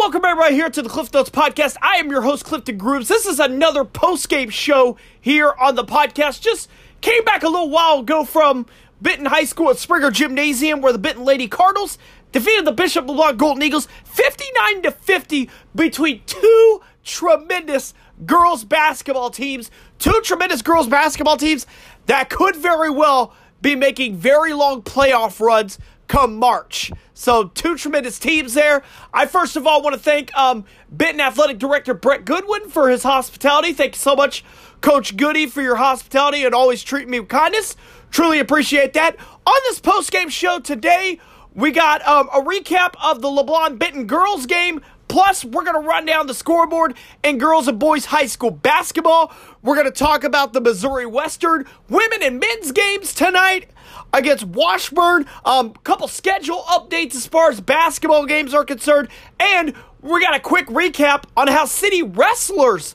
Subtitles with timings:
[0.00, 1.76] welcome everybody here to the Cliff Notes Podcast.
[1.82, 3.06] I am your host, Clifton Grooves.
[3.06, 6.40] This is another post-game show here on the podcast.
[6.40, 6.70] Just
[7.02, 8.64] came back a little while ago from
[9.02, 11.98] Benton High School at Springer Gymnasium where the Benton Lady Cardinals
[12.32, 17.92] defeated the Bishop LeBlond Golden Eagles 59 to 50 between two tremendous
[18.24, 19.70] girls basketball teams.
[19.98, 21.66] Two tremendous girls basketball teams
[22.06, 25.78] that could very well be making very long playoff runs
[26.10, 26.90] come March.
[27.14, 28.82] So two tremendous teams there.
[29.14, 33.04] I first of all want to thank um, Benton Athletic Director Brett Goodwin for his
[33.04, 33.72] hospitality.
[33.72, 34.44] Thank you so much,
[34.80, 37.76] Coach Goody, for your hospitality and always treating me with kindness.
[38.10, 39.16] Truly appreciate that.
[39.46, 41.20] On this post game show today,
[41.54, 44.80] we got um, a recap of the LeBlond Benton girls game.
[45.10, 49.32] Plus, we're going to run down the scoreboard in girls and boys high school basketball.
[49.60, 53.70] We're going to talk about the Missouri Western women and men's games tonight
[54.12, 55.26] against Washburn.
[55.44, 59.08] A um, couple schedule updates as far as basketball games are concerned.
[59.40, 62.94] And we got a quick recap on how City Wrestlers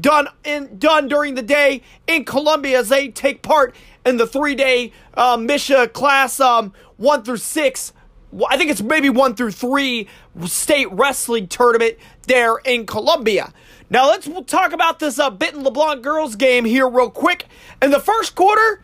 [0.00, 3.74] done in done during the day in Columbia as they take part
[4.04, 7.92] in the three day um, MSHSAA class um, one through six.
[8.48, 10.08] I think it's maybe one through three
[10.44, 13.52] state wrestling tournament there in Columbia.
[13.88, 17.46] Now let's talk about this uh, Benton LeBlond girls game here real quick.
[17.80, 18.82] In the first quarter,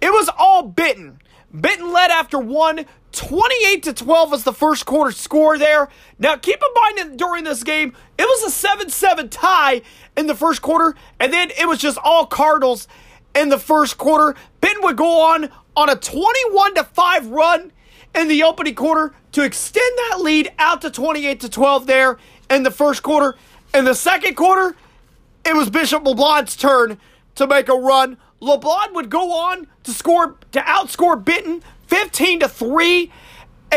[0.00, 1.20] it was all Benton.
[1.52, 2.84] Benton led after one.
[3.12, 5.88] 28 to 12 was the first quarter score there.
[6.18, 9.80] Now, keep in mind that during this game, it was a 7 7 tie
[10.18, 12.88] in the first quarter, and then it was just all Cardinals
[13.34, 14.38] in the first quarter.
[14.60, 17.72] Benton would go on on a 21 to 5 run
[18.16, 22.18] in the opening quarter to extend that lead out to 28 to 12 there
[22.50, 23.36] in the first quarter.
[23.74, 24.74] In the second quarter,
[25.44, 26.98] it was Bishop LeBlond's turn
[27.34, 32.48] to make a run LeBlond would go on to score to outscore Benton 15 to
[32.48, 33.12] 3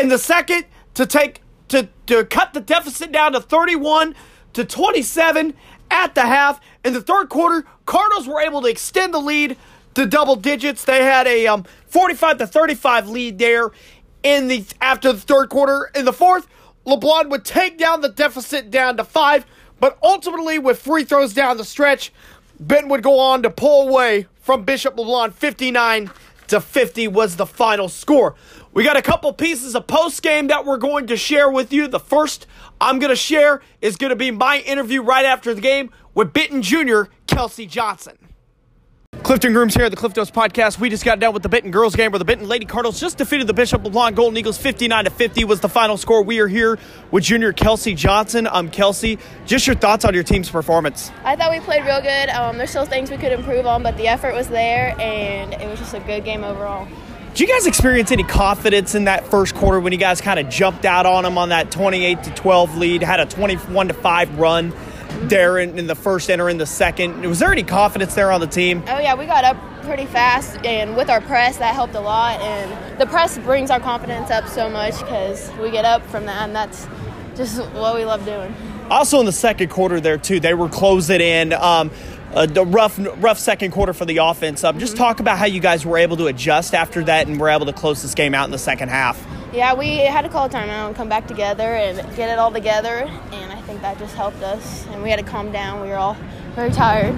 [0.00, 4.14] in the second to take to, to cut the deficit down to 31
[4.54, 5.54] to 27
[5.90, 6.60] at the half.
[6.84, 9.56] In the third quarter, Cardinals were able to extend the lead
[9.94, 10.84] to double digits.
[10.84, 13.70] They had a um, 45 to 35 lead there
[14.22, 15.90] in the after the third quarter.
[15.94, 16.46] In the fourth,
[16.86, 19.46] LeBlond would take down the deficit down to five,
[19.78, 22.12] but ultimately with free throws down the stretch,
[22.58, 26.10] Benton would go on to pull away from Bishop LeBlond 59
[26.48, 28.34] to 50 was the final score.
[28.72, 31.86] We got a couple pieces of post game that we're going to share with you.
[31.86, 32.46] The first
[32.80, 36.32] I'm going to share is going to be my interview right after the game with
[36.32, 37.02] Benton Jr.
[37.26, 38.29] Kelsey Johnson.
[39.22, 40.80] Clifton Grooms here at the Cliff Notes Podcast.
[40.80, 43.18] We just got done with the Benton girls game where the Benton Lady Cardinals just
[43.18, 46.22] defeated the Bishop LeBlond Golden Eagles 59 to 50 was the final score.
[46.22, 46.78] We are here
[47.10, 48.48] with junior Kelsey Johnson.
[48.50, 51.12] Um, Kelsey, just your thoughts on your team's performance.
[51.22, 52.30] I thought we played real good.
[52.30, 55.68] Um, there's still things we could improve on, but the effort was there and it
[55.68, 56.88] was just a good game overall.
[57.34, 60.48] Did you guys experience any confidence in that first quarter when you guys kind of
[60.48, 64.38] jumped out on them on that 28 to 12 lead, had a 21 to 5
[64.38, 64.72] run?
[65.28, 67.20] There in, the first and or in the second.
[67.22, 68.82] Was there any confidence there on the team?
[68.88, 72.40] Oh yeah, we got up pretty fast, and with our press, that helped a lot.
[72.40, 76.42] And the press brings our confidence up so much because we get up from that,
[76.42, 76.86] and that's
[77.36, 78.54] just what we love doing.
[78.90, 81.52] Also in the second quarter, there too, they were closing in.
[81.52, 81.90] Um,
[82.32, 84.62] the rough, rough second quarter for the offense.
[84.62, 85.02] Um, just mm-hmm.
[85.02, 87.72] talk about how you guys were able to adjust after that and were able to
[87.72, 89.24] close this game out in the second half.
[89.52, 92.52] Yeah, we had to call a timeout and come back together and get it all
[92.52, 94.86] together, and I think that just helped us.
[94.88, 95.80] And we had to calm down.
[95.80, 96.16] We were all
[96.54, 97.16] very tired.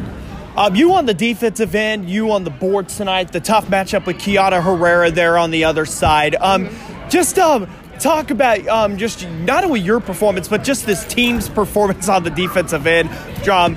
[0.57, 3.33] Um, you on the defensive end, you on the board tonight.
[3.33, 6.35] The tough matchup with Kiana Herrera there on the other side.
[6.37, 7.09] Um, mm-hmm.
[7.11, 12.09] Just um, talk about um, just not only your performance, but just this team's performance
[12.09, 13.11] on the defensive end.
[13.49, 13.77] Um,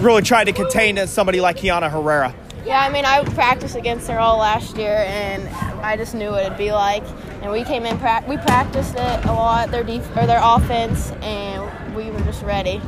[0.00, 2.34] really trying to contain somebody like Kiana Herrera.
[2.66, 5.48] Yeah, I mean, I practiced against her all last year, and
[5.82, 7.04] I just knew what it'd be like.
[7.46, 11.12] And we came in, pra- we practiced it a lot, their def- or their offense,
[11.22, 12.82] and we were just ready.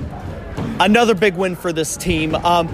[0.80, 2.34] Another big win for this team.
[2.34, 2.66] Um,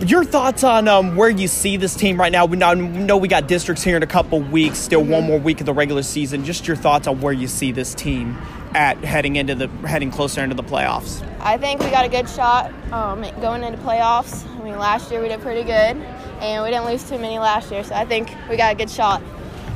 [0.00, 2.46] your thoughts on um, where you see this team right now?
[2.46, 5.66] We know we got districts here in a couple weeks, still one more week of
[5.66, 6.46] the regular season.
[6.46, 8.38] Just your thoughts on where you see this team
[8.74, 11.22] at heading into the heading closer into the playoffs.
[11.40, 14.48] I think we got a good shot um, going into playoffs.
[14.58, 16.02] I mean, last year we did pretty good,
[16.40, 18.88] and we didn't lose too many last year, so I think we got a good
[18.88, 19.22] shot.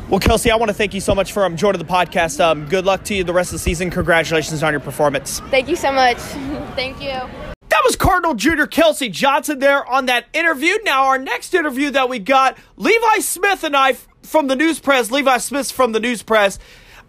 [0.08, 2.38] Well, Kelsey, I want to thank you so much for um, joining the podcast.
[2.38, 3.90] Um, good luck to you the rest of the season.
[3.90, 5.40] Congratulations on your performance.
[5.50, 6.16] Thank you so much.
[6.76, 7.08] thank you.
[7.08, 10.76] That was Cardinal Junior Kelsey Johnson there on that interview.
[10.84, 15.10] Now, our next interview that we got, Levi Smith and I from the News Press,
[15.10, 16.60] Levi Smith from the News Press,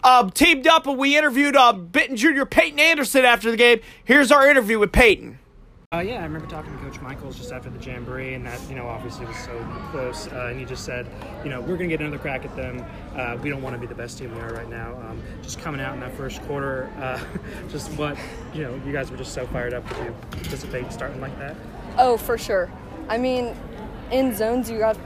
[0.04, 3.80] um, teamed up and we interviewed uh, Benton Junior Peyton Anderson after the game.
[4.06, 5.38] Here's our interview with Peyton.
[5.94, 8.76] Uh, yeah, I remember talking to Coach Michaels just after the Jamboree, and that, you
[8.76, 9.58] know, obviously was so
[9.90, 10.28] close.
[10.28, 11.08] Uh, and he just said,
[11.46, 12.84] you know, we're going to get another crack at them.
[13.16, 14.96] Uh, we don't want to be the best team we are right now.
[15.08, 17.24] Um, just coming out in that first quarter, uh,
[17.70, 18.18] just what,
[18.54, 19.88] you know, you guys were just so fired up.
[19.88, 21.56] Did you anticipate starting like that?
[21.98, 22.70] Oh, for sure.
[23.08, 23.56] I mean,
[24.12, 24.98] in zones, you got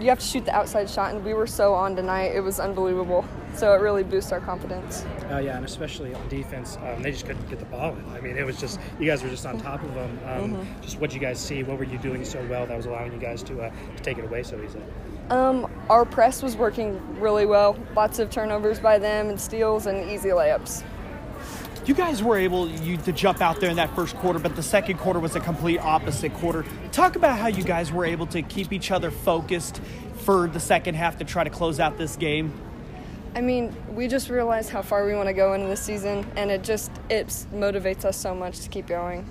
[0.00, 2.32] you have to shoot the outside shot, and we were so on tonight.
[2.34, 3.24] It was unbelievable.
[3.54, 5.04] So it really boosts our confidence.
[5.30, 8.04] Uh, yeah, and especially on defense, um, they just couldn't get the ball in.
[8.10, 10.18] I mean, it was just you guys were just on top of them.
[10.26, 10.80] Um, mm-hmm.
[10.80, 11.62] Just what you guys see?
[11.62, 14.18] What were you doing so well that was allowing you guys to, uh, to take
[14.18, 14.84] it away so easily?
[15.30, 17.76] Um, our press was working really well.
[17.94, 20.84] Lots of turnovers by them and steals and easy layups
[21.88, 24.62] you guys were able you to jump out there in that first quarter, but the
[24.62, 26.66] second quarter was a complete opposite quarter.
[26.92, 29.80] Talk about how you guys were able to keep each other focused
[30.18, 32.52] for the second half to try to close out this game.
[33.34, 36.50] I mean, we just realized how far we want to go into the season, and
[36.50, 39.26] it just it motivates us so much to keep going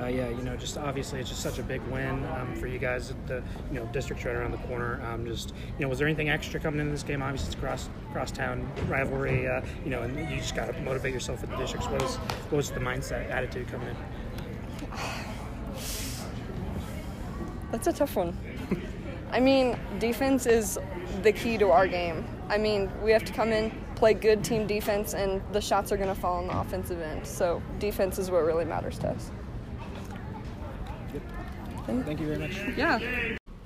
[0.00, 2.78] uh, yeah, you know, just obviously it's just such a big win um, for you
[2.78, 3.10] guys.
[3.10, 3.42] At the
[3.72, 5.00] you know district's right around the corner.
[5.06, 7.22] Um, just you know, was there anything extra coming into this game?
[7.22, 9.48] Obviously, it's cross cross town rivalry.
[9.48, 11.86] Uh, you know, and you just got to motivate yourself for the districts.
[11.88, 13.96] What was what was the mindset attitude coming in?
[17.70, 18.36] That's a tough one.
[19.30, 20.78] I mean, defense is
[21.22, 22.24] the key to our game.
[22.48, 25.96] I mean, we have to come in, play good team defense, and the shots are
[25.96, 27.26] going to fall on the offensive end.
[27.26, 29.32] So, defense is what really matters to us.
[32.02, 32.56] Thank you very much.
[32.76, 32.98] Yeah.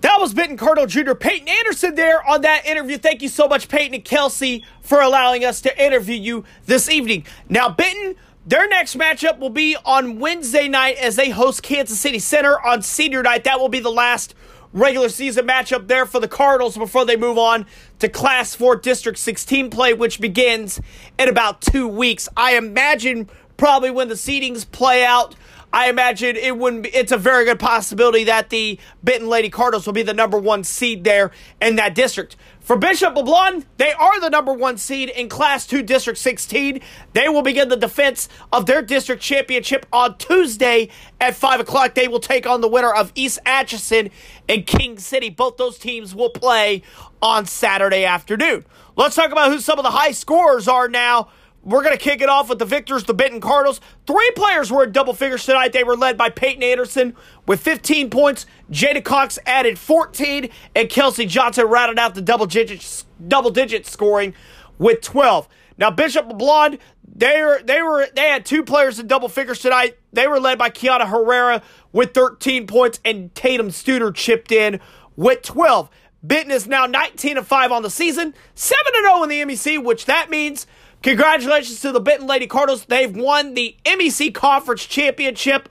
[0.01, 1.15] That was Benton Cardinal Jr.
[1.15, 2.99] Peyton Anderson there on that interview.
[2.99, 7.25] Thank you so much, Peyton and Kelsey, for allowing us to interview you this evening.
[7.49, 8.15] Now, Benton,
[8.47, 12.83] their next matchup will be on Wednesday night as they host Kansas City Center on
[12.83, 13.45] senior night.
[13.45, 14.35] That will be the last
[14.73, 17.67] regular season matchup there for the Cardinals before they move on
[17.99, 20.81] to Class 4 District 16 play, which begins
[21.19, 22.29] in about two weeks.
[22.37, 25.35] I imagine probably when the seedings play out
[25.73, 29.87] I imagine it wouldn't be, it's a very good possibility that the Benton Lady Cardinals
[29.87, 31.31] will be the number one seed there
[31.61, 32.37] in that district.
[32.61, 36.81] For Bishop LeBlond, they are the number one seed in Class 2 District 16.
[37.13, 41.95] They will begin the defense of their district championship on Tuesday at 5 o'clock.
[41.95, 44.11] They will take on the winner of East Atchison
[44.49, 45.31] and King City.
[45.31, 46.83] Both those teams will play
[47.21, 48.65] on Saturday afternoon.
[48.97, 51.29] Let's talk about who some of the high scorers are now
[51.69, 53.81] we're going to kick it off with the victors, the Benton Cardinals.
[54.07, 55.73] Three players were in double figures tonight.
[55.75, 57.15] They were led by Peyton Anderson
[57.47, 58.47] with 15 points.
[58.73, 64.33] Jada Cox added 14, and Kelsey Johnson rounded out the double digit, double digit scoring
[64.79, 65.47] with 12.
[65.77, 69.99] Now Bishop Blonde, they were they were they had two players in double figures tonight.
[70.13, 71.63] They were led by Kiana Herrera
[71.93, 74.81] with 13 points, and Tatum Studer chipped in
[75.17, 75.91] with 12.
[76.23, 80.31] Benton is now 19 5 on the season, 7 0 in the MEC, which that
[80.31, 80.67] means
[81.03, 82.85] Congratulations to the Benton Lady Cardinals.
[82.85, 85.69] They've won the MEC Conference Championship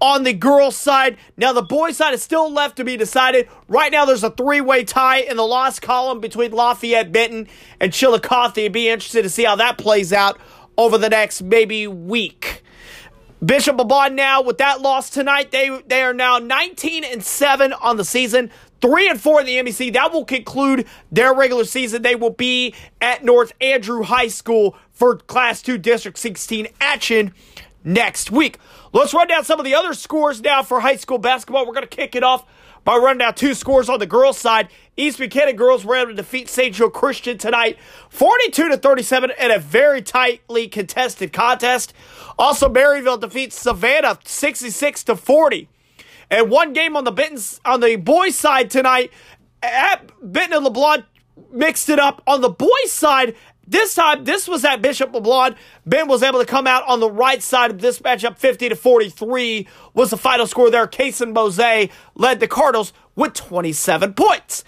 [0.00, 1.16] on the girls' side.
[1.36, 3.48] Now, the boys' side is still left to be decided.
[3.68, 7.48] Right now, there's a three way tie in the loss column between Lafayette, Benton,
[7.80, 8.72] and Chillicothe.
[8.72, 10.38] Be interested to see how that plays out
[10.76, 12.62] over the next maybe week.
[13.44, 17.96] Bishop LeBlond now with that loss tonight, they they are now 19 and 7 on
[17.96, 18.50] the season
[18.82, 19.92] three and four in the MEC.
[19.94, 22.02] That will conclude their regular season.
[22.02, 27.32] They will be at North Andrew High School for Class 2 District 16 action
[27.84, 28.58] next week.
[28.92, 31.66] Let's run down some of the other scores now for high school basketball.
[31.66, 32.44] We're going to kick it off
[32.84, 34.68] by running down two scores on the girls' side.
[34.96, 36.74] East Buchanan girls were able to defeat St.
[36.74, 37.78] Joe Christian tonight,
[38.10, 41.94] 42 to 37, in a very tightly contested contest.
[42.38, 45.68] Also, Maryville defeats Savannah 66 to 40.
[46.32, 49.12] And one game on the Benton's on the boys' side tonight.
[49.62, 51.04] At Benton and LeBlond
[51.52, 53.36] mixed it up on the boys' side.
[53.68, 55.56] This time, this was at Bishop LeBlond.
[55.84, 58.38] Ben was able to come out on the right side of this matchup.
[58.38, 60.86] 50 to 43 was the final score there.
[60.86, 64.64] Kason Mose led the Cardinals with 27 points.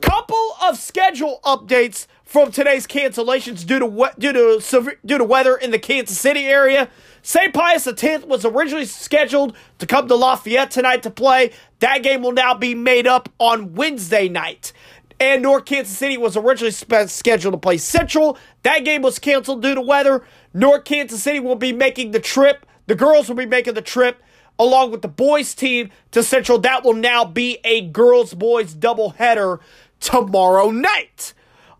[0.00, 5.72] Couple of schedule updates from today's cancellations due to due to due to weather in
[5.72, 6.88] the Kansas City area.
[7.22, 7.52] St.
[7.52, 11.52] Pius X was originally scheduled to come to Lafayette tonight to play.
[11.80, 14.72] That game will now be made up on Wednesday night.
[15.20, 18.38] And North Kansas City was originally scheduled to play Central.
[18.62, 20.24] That game was canceled due to weather.
[20.54, 22.64] North Kansas City will be making the trip.
[22.86, 24.22] The girls will be making the trip
[24.58, 26.58] along with the boys team to Central.
[26.58, 29.60] That will now be a girls boys doubleheader
[30.00, 31.34] tomorrow night.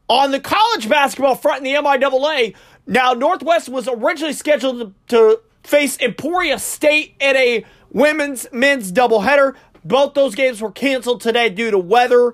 [0.08, 2.54] On the college basketball front in the MIAA,
[2.88, 9.54] now, Northwest was originally scheduled to face Emporia State in a women's men's doubleheader.
[9.84, 12.32] Both those games were canceled today due to weather.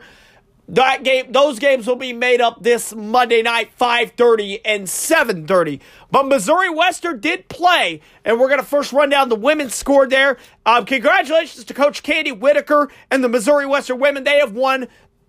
[0.68, 5.80] That game, those games will be made up this Monday night, 5:30 and 7:30.
[6.12, 10.38] But Missouri Western did play, and we're gonna first run down the women's score there.
[10.64, 14.22] Um, congratulations to Coach Candi Whitaker and the Missouri Western women.
[14.22, 14.86] They have won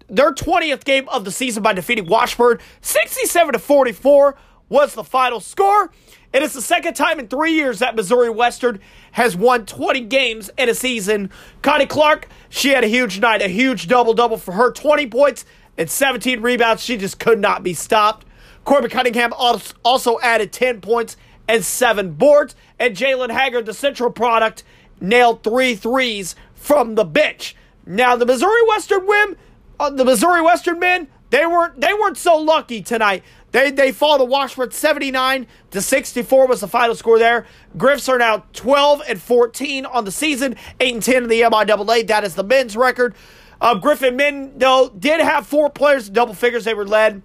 [0.08, 4.36] their 20th game of the season by defeating Washburn, 67 to 44
[4.69, 5.91] was the final score.
[6.34, 8.79] It is the second time in three years that Missouri Western
[9.13, 11.29] has won 20 games in a season.
[11.62, 15.45] Connie Clark, she had a huge night, a huge double double for her 20 points
[15.77, 16.84] and 17 rebounds.
[16.84, 18.25] She just could not be stopped.
[18.65, 21.15] Corbin Cunningham also added 10 points
[21.48, 22.55] and seven boards.
[22.79, 24.63] And Jalen Haggard, the central product,
[25.00, 27.55] nailed three threes from the bench.
[27.86, 29.38] Now, the Missouri Western win,
[29.79, 33.24] uh, the Missouri Western men, they weren't they weren't so lucky tonight.
[33.56, 37.46] They they fall to Washburn 79 to 64 was the final score there.
[37.78, 42.06] Griffs are now 12 and 14 on the season, 8 and 10 in the MIAA.
[42.06, 43.16] That is the men's record.
[43.62, 46.66] Uh, Griffin men though did have four players in double figures.
[46.66, 47.22] They were led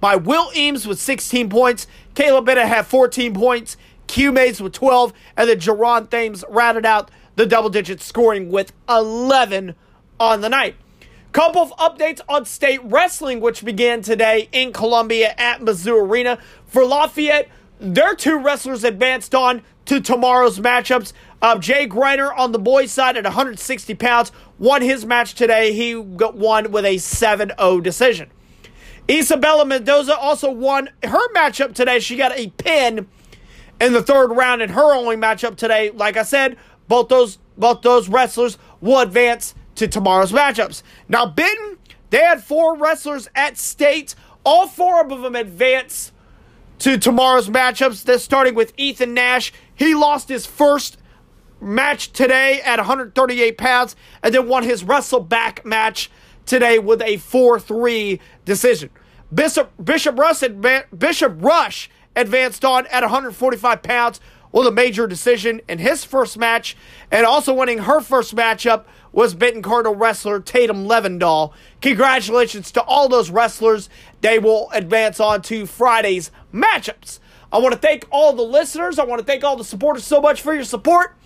[0.00, 1.86] by Will Eames with 16 points.
[2.14, 3.76] Caleb Bennett had 14 points.
[4.06, 8.72] Q Mays with 12, and then Jerron Thames rounded out the double digit scoring with
[8.88, 9.74] 11
[10.18, 10.76] on the night.
[11.34, 16.38] Couple of updates on state wrestling, which began today in Columbia at Mizzou Arena.
[16.64, 17.48] For Lafayette,
[17.80, 21.12] their two wrestlers advanced on to tomorrow's matchups.
[21.42, 25.72] Uh, Jay Greiner on the boys' side at 160 pounds won his match today.
[25.72, 28.30] He got won with a 7 0 decision.
[29.10, 31.98] Isabella Mendoza also won her matchup today.
[31.98, 33.08] She got a pin
[33.80, 35.90] in the third round in her only matchup today.
[35.90, 40.82] Like I said, both those both those wrestlers will advance to tomorrow's matchups.
[41.08, 41.78] Now, Benton,
[42.10, 44.14] they had four wrestlers at state.
[44.44, 46.12] All four of them advance
[46.80, 48.04] to tomorrow's matchups.
[48.04, 49.52] They're starting with Ethan Nash.
[49.74, 50.98] He lost his first
[51.60, 56.10] match today at 138 pounds and then won his wrestle back match
[56.46, 58.90] today with a 4-3 decision.
[59.32, 60.16] Bishop Bishop
[60.96, 64.20] Bishop Rush advanced on at 145 pounds
[64.52, 66.76] with a major decision in his first match
[67.10, 71.52] and also winning her first matchup was Benton Cardinal wrestler Tatum Levendahl.
[71.80, 73.88] Congratulations to all those wrestlers.
[74.20, 77.20] They will advance on to Friday's matchups.
[77.52, 78.98] I want to thank all the listeners.
[78.98, 81.16] I want to thank all the supporters so much for your support.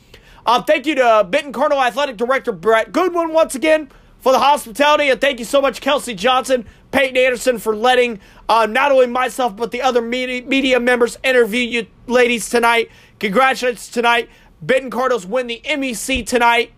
[0.44, 5.08] Um, thank you to Benton Cardinal Athletic Director Brett Goodwin once again for the hospitality.
[5.08, 9.56] And thank you so much, Kelsey Johnson, Peyton Anderson, for letting uh, not only myself
[9.56, 12.90] but the other media, media members interview you ladies tonight.
[13.18, 14.28] Congratulations tonight.
[14.60, 16.72] Benton Cardinals win the MEC tonight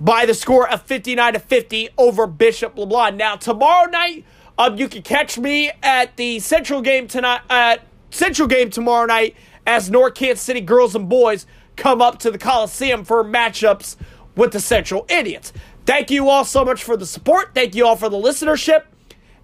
[0.00, 3.16] by the score of 59 to 50 over Bishop LeBlond.
[3.16, 4.24] Now, tomorrow night,
[4.56, 9.36] um, you can catch me at the Central game tonight, at Central game tomorrow night
[9.66, 13.96] as North Kansas City girls and boys come up to the Coliseum for matchups
[14.34, 15.52] with the Central Indians.
[15.86, 17.54] Thank you all so much for the support.
[17.54, 18.84] Thank you all for the listenership.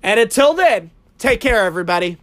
[0.03, 2.19] And until then, take care, everybody.